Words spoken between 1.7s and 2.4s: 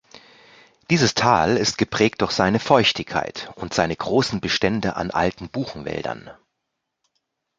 geprägt durch